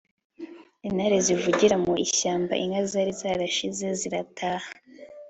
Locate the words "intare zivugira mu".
0.87-1.93